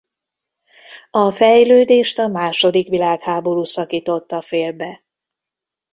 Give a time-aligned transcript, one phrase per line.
[1.11, 5.03] A fejlődést a második világháború szakította félbe.